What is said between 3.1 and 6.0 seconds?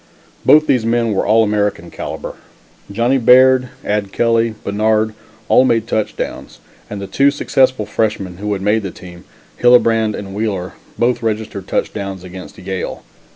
Baird, Ad Kelly, Bannard, all made